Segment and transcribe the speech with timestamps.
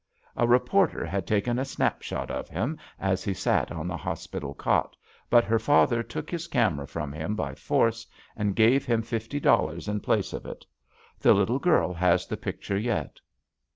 [0.35, 4.55] A re porter had taken a snapshot of him as he sat on the hospital
[4.55, 4.95] cot,
[5.29, 9.87] but her father took his camera from him by force and gave him fifty dollars
[9.87, 10.65] in place of it.
[11.19, 13.19] The little girl has the picture yet."